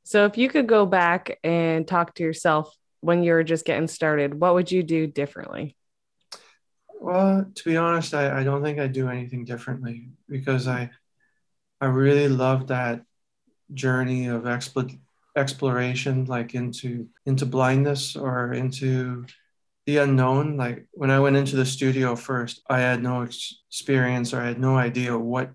so, 0.04 0.26
if 0.26 0.38
you 0.38 0.50
could 0.50 0.68
go 0.68 0.86
back 0.86 1.40
and 1.44 1.88
talk 1.88 2.16
to 2.16 2.24
yourself 2.24 2.76
when 3.02 3.24
you 3.24 3.34
were 3.34 3.44
just 3.44 3.66
getting 3.66 3.88
started, 3.88 4.40
what 4.40 4.54
would 4.54 4.72
you 4.72 4.84
do 4.84 5.08
differently? 5.08 5.76
Well, 7.00 7.46
to 7.56 7.64
be 7.64 7.78
honest, 7.78 8.14
I, 8.14 8.42
I 8.42 8.44
don't 8.44 8.62
think 8.62 8.78
I'd 8.78 8.92
do 8.92 9.10
anything 9.10 9.46
differently 9.46 10.10
because 10.28 10.68
I 10.68 10.90
I 11.82 11.86
really 11.86 12.28
love 12.28 12.68
that 12.68 13.04
journey 13.74 14.28
of 14.28 14.44
expl- 14.44 15.00
exploration, 15.36 16.26
like 16.26 16.56
into 16.56 17.08
into 17.26 17.46
blindness 17.46 18.16
or 18.16 18.54
into 18.54 19.26
the 19.90 19.98
unknown. 19.98 20.56
Like 20.56 20.86
when 20.92 21.10
I 21.10 21.20
went 21.20 21.36
into 21.36 21.56
the 21.56 21.66
studio 21.66 22.16
first, 22.16 22.62
I 22.70 22.80
had 22.80 23.02
no 23.02 23.24
experience 23.24 24.34
or 24.34 24.42
I 24.42 24.48
had 24.48 24.60
no 24.60 24.78
idea 24.78 25.18
what 25.18 25.52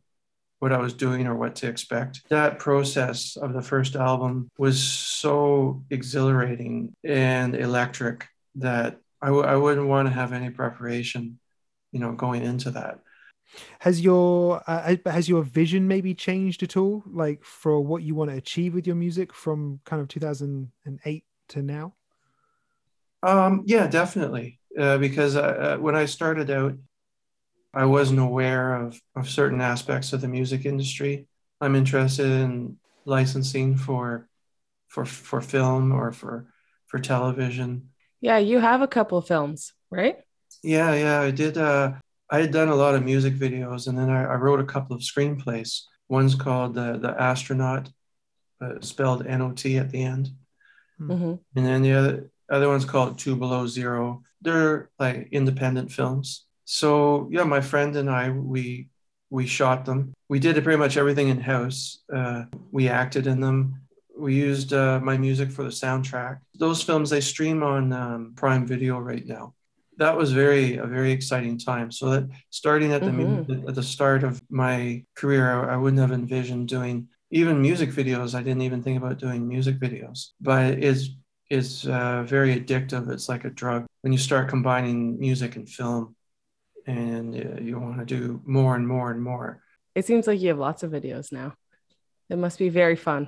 what 0.59 0.73
I 0.73 0.79
was 0.79 0.95
doing 0.95 1.27
or 1.27 1.37
what 1.37 1.57
to 1.57 1.69
expect. 1.69 2.23
That 2.31 2.59
process 2.59 3.37
of 3.37 3.53
the 3.53 3.63
first 3.63 3.97
album 3.97 4.51
was 4.59 4.83
so 4.83 5.85
exhilarating 5.91 6.95
and 7.05 7.55
electric 7.55 8.27
that 8.57 8.99
I 9.21 9.27
w- 9.27 9.47
I 9.47 9.57
wouldn't 9.57 9.87
want 9.87 10.09
to 10.09 10.15
have 10.15 10.33
any 10.33 10.51
preparation, 10.51 11.39
you 11.93 12.01
know, 12.01 12.13
going 12.13 12.43
into 12.43 12.71
that. 12.73 12.99
Has 13.81 14.01
your 14.01 14.63
uh, 14.67 14.97
has 15.07 15.29
your 15.29 15.43
vision 15.45 15.87
maybe 15.87 16.13
changed 16.13 16.63
at 16.65 16.77
all, 16.77 17.05
like 17.07 17.45
for 17.45 17.81
what 17.81 18.03
you 18.03 18.17
want 18.17 18.31
to 18.31 18.37
achieve 18.37 18.75
with 18.75 18.87
your 18.87 18.97
music 18.97 19.33
from 19.33 19.81
kind 19.85 20.03
of 20.03 20.09
2008 20.09 21.25
to 21.51 21.63
now? 21.63 21.95
Um, 23.25 23.63
yeah, 23.67 23.87
definitely. 23.87 24.59
Uh, 24.79 24.99
because 24.99 25.37
uh, 25.37 25.41
uh, 25.41 25.77
when 25.79 25.95
I 25.95 26.05
started 26.07 26.51
out, 26.51 26.75
I 27.73 27.87
wasn't 27.87 28.21
aware 28.21 28.75
of, 28.75 29.01
of 29.17 29.29
certain 29.29 29.61
aspects 29.61 30.13
of 30.13 30.21
the 30.21 30.29
music 30.29 30.65
industry. 30.67 31.27
I'm 31.61 31.75
interested 31.75 32.27
in 32.27 32.77
licensing 33.05 33.77
for 33.77 34.29
for 34.89 35.05
for 35.05 35.41
film 35.41 35.93
or 35.93 36.13
for 36.13 36.47
for 36.87 36.99
television. 36.99 37.91
Yeah, 38.21 38.39
you 38.39 38.59
have 38.59 38.83
a 38.83 38.89
couple 38.89 39.19
of 39.19 39.27
films, 39.27 39.73
right? 39.91 40.19
Yeah, 40.63 40.95
yeah, 40.95 41.21
I 41.21 41.31
did. 41.31 41.59
Uh, 41.59 41.93
I 42.31 42.41
had 42.41 42.53
done 42.53 42.69
a 42.69 42.75
lot 42.75 42.95
of 42.95 43.05
music 43.05 43.35
videos, 43.35 43.87
and 43.87 43.99
then 43.99 44.11
I, 44.11 44.25
I 44.25 44.35
wrote 44.35 44.61
a 44.61 44.65
couple 44.65 44.97
of 44.97 45.03
screenplays. 45.03 45.83
One's 46.09 46.35
called 46.35 46.75
the 46.75 46.99
the 46.99 47.13
Astronot, 47.13 47.93
uh, 48.61 48.81
spelled 48.81 49.27
N 49.27 49.43
O 49.43 49.53
T 49.53 49.79
at 49.79 49.91
the 49.91 50.03
end, 50.03 50.31
hmm 50.99 51.35
and 51.57 51.67
then 51.67 51.83
the 51.83 51.93
other 51.93 52.31
other 52.51 52.69
one's 52.69 52.85
called 52.85 53.19
Two 53.19 53.37
Below 53.37 53.67
Zero. 53.67 54.23
They're 54.43 54.91
like 54.99 55.29
independent 55.33 55.91
films. 55.93 56.45
So 56.65 57.29
yeah, 57.31 57.45
my 57.45 57.61
friend 57.61 57.97
and 57.97 58.11
I 58.11 58.31
we 58.31 58.89
we 59.31 59.47
shot 59.47 59.85
them. 59.85 60.15
We 60.29 60.39
did 60.39 60.63
pretty 60.63 60.79
much 60.79 60.97
everything 60.97 61.29
in 61.29 61.41
house. 61.41 62.03
Uh, 62.15 62.45
we 62.71 62.89
acted 62.89 63.27
in 63.27 63.41
them. 63.41 63.81
We 64.17 64.35
used 64.35 64.73
uh, 64.73 65.01
my 65.01 65.17
music 65.17 65.51
for 65.51 65.65
the 65.65 65.71
soundtrack. 65.71 66.39
Those 66.59 66.83
films 66.83 67.11
they 67.11 67.21
stream 67.21 67.63
on 67.63 67.93
um, 67.93 68.33
Prime 68.37 68.65
Video 68.67 68.99
right 68.99 69.27
now. 69.27 69.55
That 69.97 70.17
was 70.17 70.33
very 70.33 70.77
a 70.77 70.87
very 70.87 71.13
exciting 71.13 71.59
time. 71.59 71.91
So 71.91 72.11
that 72.11 72.29
starting 72.51 72.93
at 72.93 73.03
the 73.05 73.11
Mhm. 73.11 73.69
at 73.69 73.75
the 73.75 73.83
start 73.83 74.25
of 74.25 74.41
my 74.51 75.05
career, 75.17 75.45
I, 75.51 75.75
I 75.75 75.77
wouldn't 75.77 76.01
have 76.01 76.13
envisioned 76.13 76.69
doing 76.69 77.09
even 77.31 77.61
music 77.61 77.91
videos. 77.91 78.35
I 78.35 78.43
didn't 78.43 78.63
even 78.63 78.83
think 78.83 78.99
about 78.99 79.19
doing 79.19 79.49
music 79.49 79.81
videos. 79.81 80.31
But 80.41 80.79
it's 80.79 81.11
it's 81.55 81.87
uh, 81.87 82.23
very 82.25 82.59
addictive. 82.61 83.11
It's 83.11 83.29
like 83.29 83.45
a 83.45 83.51
drug 83.51 83.87
when 84.03 84.13
you 84.13 84.19
start 84.19 84.49
combining 84.49 85.19
music 85.19 85.57
and 85.57 85.69
film, 85.69 86.15
and 86.87 87.35
uh, 87.35 87.61
you 87.61 87.79
want 87.79 87.99
to 87.99 88.05
do 88.05 88.41
more 88.45 88.77
and 88.77 88.87
more 88.87 89.11
and 89.11 89.23
more. 89.23 89.63
It 89.95 90.05
seems 90.07 90.27
like 90.27 90.41
you 90.41 90.49
have 90.49 90.59
lots 90.59 90.83
of 90.83 90.91
videos 90.91 91.33
now. 91.33 91.55
It 92.29 92.39
must 92.39 92.59
be 92.59 92.69
very 92.69 92.97
fun. 92.97 93.23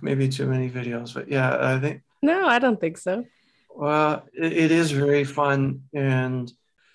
Maybe 0.00 0.28
too 0.28 0.46
many 0.46 0.70
videos, 0.70 1.14
but 1.14 1.28
yeah, 1.28 1.56
I 1.74 1.78
think 1.78 2.02
No, 2.22 2.46
I 2.46 2.58
don't 2.58 2.80
think 2.80 2.96
so. 2.98 3.24
well, 3.68 4.26
it, 4.32 4.52
it 4.52 4.70
is 4.70 4.90
very 4.90 5.24
fun 5.24 5.82
and. 5.92 6.52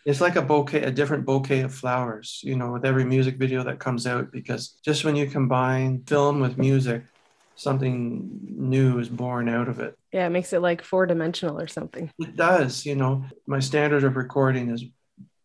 It's 0.08 0.22
like 0.22 0.36
a 0.36 0.42
bouquet, 0.44 0.84
a 0.84 0.92
different 0.92 1.26
bouquet 1.26 1.62
of 1.62 1.74
flowers, 1.74 2.40
you 2.44 2.56
know, 2.56 2.74
with 2.74 2.86
every 2.86 3.06
music 3.06 3.38
video 3.40 3.64
that 3.64 3.80
comes 3.80 4.06
out, 4.06 4.32
because 4.32 4.78
just 4.86 5.04
when 5.04 5.16
you 5.16 5.26
combine 5.26 6.04
film 6.06 6.40
with 6.40 6.60
music, 6.60 7.02
something 7.56 8.40
new 8.44 9.00
is 9.00 9.10
born 9.10 9.50
out 9.50 9.68
of 9.68 9.80
it. 9.80 9.98
Yeah, 10.12 10.28
it 10.28 10.32
makes 10.32 10.54
it 10.54 10.62
like 10.62 10.84
four 10.84 11.06
dimensional 11.06 11.60
or 11.60 11.68
something. 11.68 12.12
It 12.20 12.36
does, 12.36 12.86
you 12.86 12.96
know. 12.96 13.26
My 13.48 13.60
standard 13.60 14.04
of 14.04 14.16
recording 14.16 14.70
is 14.70 14.84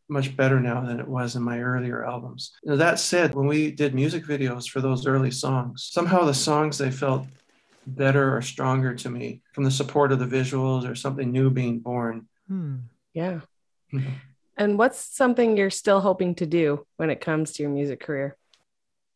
much 0.09 0.37
better 0.37 0.59
now 0.61 0.81
than 0.81 0.99
it 0.99 1.07
was 1.09 1.37
in 1.37 1.43
my 1.43 1.61
earlier 1.61 2.05
albums. 2.05 2.53
Now, 2.65 2.77
that 2.77 2.99
said, 2.99 3.35
when 3.35 3.47
we 3.47 3.71
did 3.71 3.95
music 3.95 4.25
videos 4.25 4.69
for 4.69 4.81
those 4.81 5.07
early 5.07 5.31
songs, 5.31 5.89
somehow 5.91 6.25
the 6.25 6.35
songs 6.35 6.79
they 6.79 6.91
felt 6.91 7.29
better 7.87 8.37
or 8.37 8.43
stronger 8.43 8.95
to 8.95 9.09
me 9.09 9.43
from 9.53 9.65
the 9.65 9.71
support 9.71 10.13
of 10.13 10.19
the 10.19 10.27
visuals 10.27 10.89
or 10.89 10.95
something 10.95 11.31
new 11.31 11.51
being 11.51 11.79
born. 11.79 12.29
Hmm. 12.49 12.77
Yeah. 13.15 13.41
Mhm. 13.93 14.15
And 14.57 14.79
what's 14.79 14.99
something 14.99 15.57
you're 15.57 15.71
still 15.71 16.01
hoping 16.01 16.35
to 16.37 16.47
do 16.47 16.87
when 16.97 17.09
it 17.11 17.21
comes 17.21 17.53
to 17.53 17.63
your 17.63 17.71
music 17.73 18.01
career? 18.01 18.37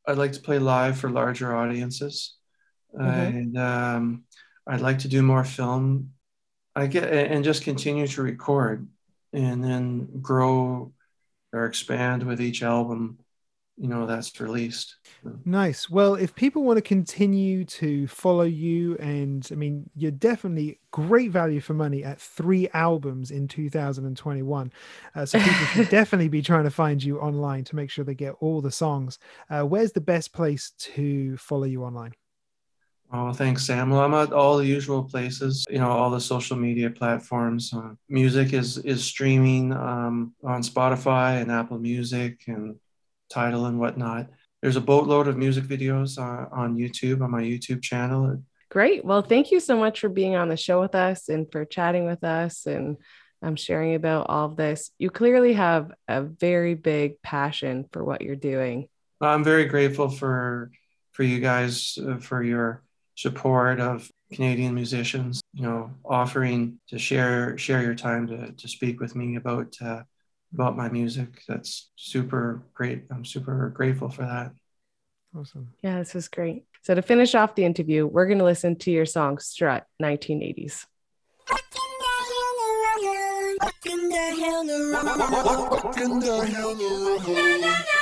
I'd 0.06 0.18
like 0.18 0.32
to 0.32 0.40
play 0.40 0.58
live 0.58 0.98
for 0.98 1.10
larger 1.10 1.54
audiences, 1.54 2.36
and 2.98 3.58
um, 3.58 4.24
I'd 4.66 4.80
like 4.80 5.00
to 5.00 5.08
do 5.08 5.22
more 5.22 5.44
film. 5.44 6.10
I 6.76 6.86
get 6.86 7.04
and 7.04 7.44
just 7.44 7.62
continue 7.62 8.06
to 8.06 8.22
record, 8.22 8.86
and 9.32 9.62
then 9.62 10.08
grow 10.20 10.92
or 11.52 11.66
expand 11.66 12.24
with 12.24 12.40
each 12.40 12.62
album, 12.62 13.18
you 13.76 13.88
know, 13.88 14.06
that's 14.06 14.40
released. 14.40 14.96
Nice. 15.44 15.88
Well, 15.88 16.14
if 16.14 16.34
people 16.34 16.62
want 16.62 16.76
to 16.78 16.82
continue 16.82 17.64
to 17.64 18.06
follow 18.06 18.42
you, 18.42 18.96
and 18.98 19.46
I 19.50 19.54
mean, 19.54 19.88
you're 19.94 20.10
definitely 20.10 20.80
great 20.90 21.30
value 21.30 21.60
for 21.60 21.74
money 21.74 22.04
at 22.04 22.20
three 22.20 22.68
albums 22.74 23.30
in 23.30 23.48
2021. 23.48 24.72
Uh, 25.14 25.26
so 25.26 25.38
people 25.38 25.66
should 25.66 25.88
definitely 25.90 26.28
be 26.28 26.42
trying 26.42 26.64
to 26.64 26.70
find 26.70 27.02
you 27.02 27.20
online 27.20 27.64
to 27.64 27.76
make 27.76 27.90
sure 27.90 28.04
they 28.04 28.14
get 28.14 28.34
all 28.40 28.60
the 28.60 28.70
songs. 28.70 29.18
Uh, 29.48 29.62
where's 29.62 29.92
the 29.92 30.00
best 30.00 30.32
place 30.32 30.72
to 30.78 31.36
follow 31.36 31.64
you 31.64 31.84
online? 31.84 32.12
Oh, 33.16 33.32
thanks, 33.32 33.64
Sam. 33.64 33.90
Well, 33.90 34.00
I'm 34.00 34.12
at 34.12 34.32
all 34.32 34.56
the 34.56 34.66
usual 34.66 35.04
places, 35.04 35.64
you 35.70 35.78
know, 35.78 35.88
all 35.88 36.10
the 36.10 36.20
social 36.20 36.56
media 36.56 36.90
platforms. 36.90 37.72
Uh, 37.72 37.94
music 38.08 38.52
is 38.52 38.78
is 38.78 39.04
streaming 39.04 39.72
um, 39.72 40.34
on 40.42 40.62
Spotify 40.62 41.40
and 41.40 41.48
Apple 41.48 41.78
Music 41.78 42.42
and 42.48 42.74
Tidal 43.30 43.66
and 43.66 43.78
whatnot. 43.78 44.30
There's 44.62 44.74
a 44.74 44.80
boatload 44.80 45.28
of 45.28 45.36
music 45.36 45.62
videos 45.62 46.18
uh, 46.18 46.48
on 46.50 46.76
YouTube 46.76 47.22
on 47.22 47.30
my 47.30 47.42
YouTube 47.42 47.82
channel. 47.84 48.42
Great. 48.68 49.04
Well, 49.04 49.22
thank 49.22 49.52
you 49.52 49.60
so 49.60 49.78
much 49.78 50.00
for 50.00 50.08
being 50.08 50.34
on 50.34 50.48
the 50.48 50.56
show 50.56 50.80
with 50.80 50.96
us 50.96 51.28
and 51.28 51.46
for 51.52 51.64
chatting 51.64 52.06
with 52.06 52.24
us 52.24 52.66
and 52.66 52.96
um, 53.42 53.54
sharing 53.54 53.94
about 53.94 54.26
all 54.28 54.46
of 54.46 54.56
this. 54.56 54.90
You 54.98 55.10
clearly 55.10 55.52
have 55.52 55.92
a 56.08 56.22
very 56.22 56.74
big 56.74 57.22
passion 57.22 57.84
for 57.92 58.02
what 58.02 58.22
you're 58.22 58.34
doing. 58.34 58.88
I'm 59.20 59.44
very 59.44 59.66
grateful 59.66 60.08
for 60.08 60.72
for 61.12 61.22
you 61.22 61.38
guys 61.38 61.96
uh, 62.04 62.16
for 62.16 62.42
your 62.42 62.82
support 63.14 63.80
of 63.80 64.10
Canadian 64.32 64.74
musicians. 64.74 65.40
You 65.52 65.62
know, 65.62 65.90
offering 66.04 66.78
to 66.88 66.98
share 66.98 67.56
share 67.58 67.82
your 67.82 67.94
time 67.94 68.26
to 68.28 68.52
to 68.52 68.68
speak 68.68 69.00
with 69.00 69.14
me 69.14 69.36
about 69.36 69.76
uh, 69.80 70.02
about 70.52 70.76
my 70.76 70.88
music. 70.88 71.42
That's 71.48 71.90
super 71.96 72.62
great. 72.74 73.04
I'm 73.10 73.24
super 73.24 73.70
grateful 73.70 74.08
for 74.08 74.22
that. 74.22 74.52
Awesome. 75.36 75.70
Yeah, 75.82 75.98
this 75.98 76.14
was 76.14 76.28
great. 76.28 76.64
So, 76.82 76.94
to 76.94 77.02
finish 77.02 77.34
off 77.34 77.56
the 77.56 77.64
interview, 77.64 78.06
we're 78.06 78.26
going 78.26 78.38
to 78.38 78.44
listen 78.44 78.76
to 78.76 78.90
your 78.90 79.06
song 79.06 79.38
Strut 79.38 79.86
1980s. 80.00 80.86
Should 85.96 86.10
have 86.10 86.22
stayed 86.22 87.93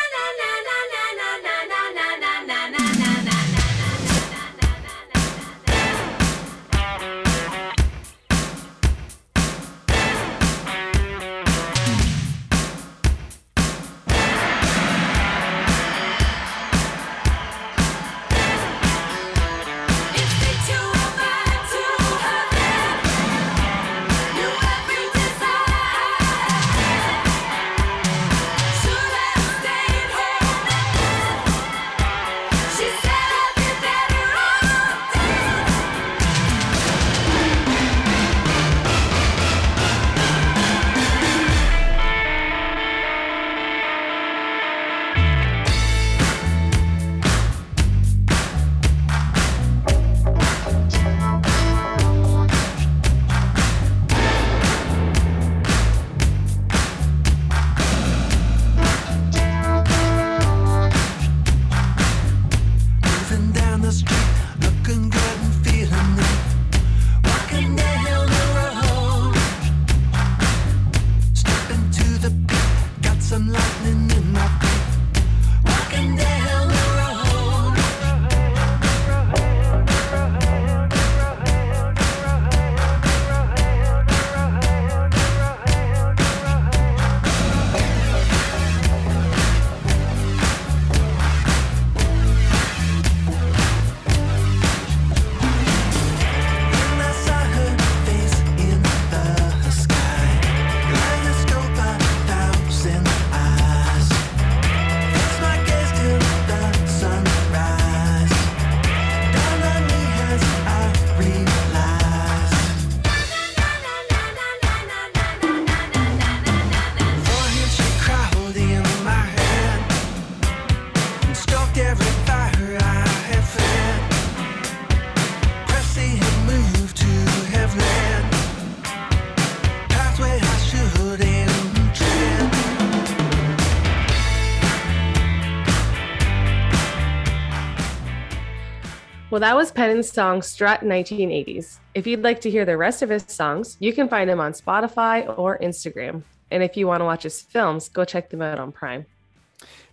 Well, 139.33 139.41
that 139.41 139.57
was 139.57 139.73
Pennan's 139.73 140.13
song 140.13 140.43
Strut 140.43 140.83
1980s. 140.83 141.79
If 141.95 142.07
you'd 142.07 142.23
like 142.23 142.43
to 142.43 142.51
hear 142.51 142.67
the 142.67 142.77
rest 142.77 143.01
of 143.01 143.09
his 143.09 143.25
songs, 143.27 143.79
you 143.81 143.95
can 143.95 144.07
find 144.07 144.29
him 144.29 144.41
on 144.41 144.53
Spotify 144.53 145.27
or 145.39 145.59
Instagram. 145.61 146.21
And 146.51 146.63
if 146.63 146.77
you 146.77 146.87
want 146.87 147.01
to 147.01 147.07
watch 147.07 147.23
his 147.23 147.41
films, 147.41 147.89
go 147.89 148.05
check 148.05 148.29
them 148.29 148.43
out 148.43 148.59
on 148.59 148.73
Prime. 148.73 149.07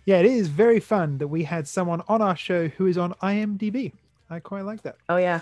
Yeah, 0.04 0.18
it 0.18 0.26
is 0.26 0.48
very 0.48 0.78
fun 0.78 1.16
that 1.16 1.28
we 1.28 1.44
had 1.44 1.66
someone 1.66 2.02
on 2.06 2.20
our 2.20 2.36
show 2.36 2.68
who 2.68 2.84
is 2.84 2.98
on 2.98 3.14
IMDb. 3.22 3.92
I 4.28 4.40
quite 4.40 4.66
like 4.66 4.82
that. 4.82 4.96
Oh, 5.08 5.16
yeah. 5.16 5.40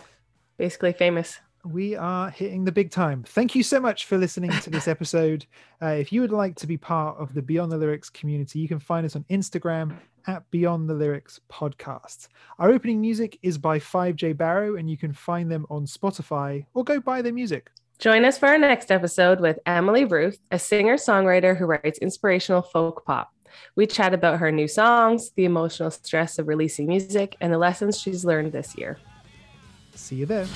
Basically 0.59 0.93
famous. 0.93 1.41
We 1.64 1.97
are 1.97 2.31
hitting 2.31 2.64
the 2.64 2.73
big 2.73 2.90
time. 2.90 3.25
Thank 3.25 3.55
you 3.55 3.62
so 3.62 3.81
much 3.81 4.07
for 4.07 4.16
listening 4.16 4.51
to 4.51 4.71
this 4.71 4.88
episode. 4.88 5.47
Uh, 5.83 5.88
if 5.88 6.12
you 6.12 6.21
would 6.21 6.33
like 6.33 6.55
to 6.57 6.66
be 6.66 6.77
part 6.77 7.18
of 7.18 7.35
the 7.35 7.42
Beyond 7.42 7.73
the 7.73 7.77
Lyrics 7.77 8.11
community, 8.11 8.61
you 8.61 8.68
can 8.68 8.79
find 8.79 9.05
us 9.05 9.16
on 9.16 9.25
Instagram 9.31 9.97
at 10.27 10.49
Beyond 10.51 10.88
the 10.88 10.94
Lyrics 10.94 11.40
Podcast. 11.51 12.29
Our 12.59 12.71
opening 12.71 13.01
music 13.01 13.38
is 13.42 13.59
by 13.59 13.79
5J 13.79 14.37
Barrow, 14.37 14.77
and 14.77 14.88
you 14.88 14.97
can 14.97 15.12
find 15.12 15.51
them 15.51 15.66
on 15.68 15.87
Spotify 15.87 16.64
or 16.75 16.85
go 16.85 17.01
buy 17.01 17.23
their 17.23 17.33
music. 17.33 17.71
Join 17.99 18.25
us 18.25 18.38
for 18.38 18.47
our 18.47 18.59
next 18.59 18.92
episode 18.92 19.40
with 19.40 19.59
Emily 19.66 20.05
Ruth, 20.05 20.38
a 20.53 20.59
singer 20.59 20.97
songwriter 20.97 21.57
who 21.57 21.66
writes 21.66 21.99
inspirational 21.99 22.62
folk 22.62 23.05
pop. 23.05 23.33
We 23.75 23.87
chat 23.87 24.14
about 24.14 24.38
her 24.38 24.53
new 24.53 24.68
songs, 24.68 25.31
the 25.31 25.44
emotional 25.44 25.90
stress 25.90 26.38
of 26.38 26.47
releasing 26.47 26.87
music, 26.87 27.37
and 27.40 27.53
the 27.53 27.59
lessons 27.59 27.99
she's 27.99 28.25
learned 28.25 28.53
this 28.53 28.77
year. 28.77 28.99
See 29.94 30.16
you 30.16 30.27
there. 30.27 30.47